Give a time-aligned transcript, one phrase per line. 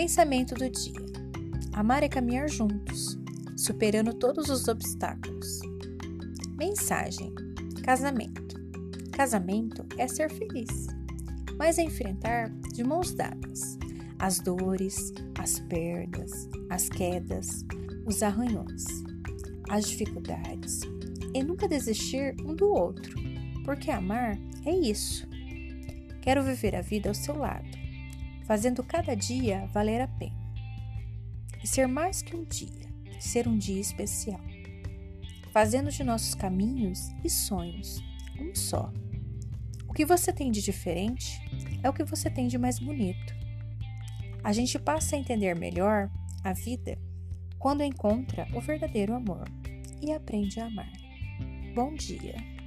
[0.00, 0.94] Pensamento do dia:
[1.74, 3.18] Amar é caminhar juntos,
[3.54, 5.60] superando todos os obstáculos.
[6.56, 7.34] Mensagem:
[7.82, 8.58] Casamento.
[9.12, 10.86] Casamento é ser feliz,
[11.58, 13.76] mas é enfrentar de mãos dadas
[14.18, 17.62] as dores, as perdas, as quedas,
[18.06, 18.86] os arranhões,
[19.68, 20.80] as dificuldades
[21.34, 23.20] e nunca desistir um do outro,
[23.66, 25.28] porque amar é isso.
[26.22, 27.79] Quero viver a vida ao seu lado,
[28.50, 30.34] fazendo cada dia valer a pena.
[31.62, 32.84] E ser mais que um dia,
[33.20, 34.40] ser um dia especial.
[35.52, 38.02] Fazendo de nossos caminhos e sonhos
[38.40, 38.92] um só.
[39.86, 41.40] O que você tem de diferente
[41.80, 43.32] é o que você tem de mais bonito.
[44.42, 46.10] A gente passa a entender melhor
[46.42, 46.98] a vida
[47.56, 49.48] quando encontra o verdadeiro amor
[50.02, 50.90] e aprende a amar.
[51.72, 52.59] Bom dia!